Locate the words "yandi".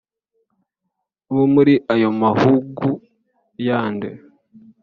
3.67-4.09